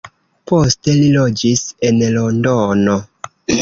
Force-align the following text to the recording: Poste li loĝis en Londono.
Poste 0.51 0.95
li 1.01 1.11
loĝis 1.17 1.63
en 1.91 2.03
Londono. 2.19 3.01